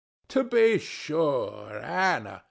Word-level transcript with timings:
To 0.29 0.43
be 0.43 0.79
sure: 0.79 1.79
Ana. 1.79 2.39